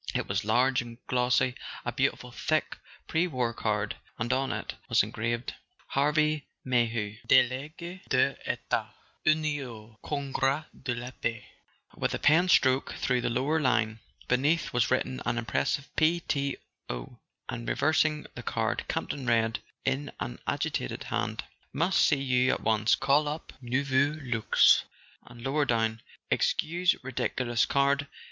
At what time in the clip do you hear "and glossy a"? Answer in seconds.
0.81-1.91